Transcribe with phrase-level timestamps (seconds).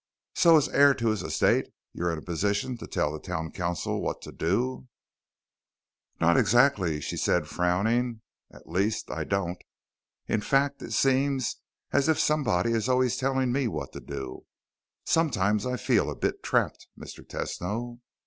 [0.33, 4.01] "So as heir to his estate, you're in a position to tell the town council
[4.01, 4.87] what to do."
[6.19, 8.21] "Not exactly," she said, frowning.
[8.51, 9.63] "At least, I don't.
[10.27, 11.57] In fact, it seems
[11.91, 14.47] as if somebody is always telling me what to do.
[15.05, 17.23] Sometimes I feel a bit trapped, Mr.
[17.23, 17.99] Tesno."